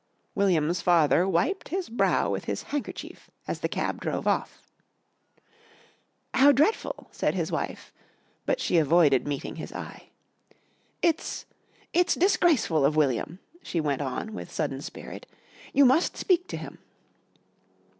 William's 0.33 0.81
father 0.81 1.27
wiped 1.29 1.67
his 1.67 1.87
brow 1.87 2.27
with 2.27 2.45
his 2.45 2.63
handkerchief 2.63 3.29
as 3.47 3.59
the 3.59 3.69
cab 3.69 4.01
drove 4.01 4.25
off. 4.25 4.63
"How 6.33 6.51
dreadful!" 6.51 7.07
said 7.11 7.35
his 7.35 7.51
wife, 7.51 7.93
but 8.47 8.59
she 8.59 8.77
avoided 8.77 9.27
meeting 9.27 9.57
his 9.57 9.71
eye. 9.71 10.09
"It's 11.03 11.45
it's 11.93 12.15
disgraceful 12.15 12.83
of 12.83 12.95
William," 12.95 13.37
she 13.61 13.79
went 13.79 14.01
on 14.01 14.33
with 14.33 14.51
sudden 14.51 14.81
spirit. 14.81 15.27
"You 15.71 15.85
must 15.85 16.17
speak 16.17 16.47
to 16.47 16.57
him." 16.57 16.79